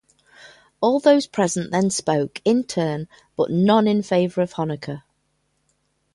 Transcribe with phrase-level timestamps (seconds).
[0.81, 3.07] All those present then spoke, in turn,
[3.37, 5.03] but none in favour of Honecker.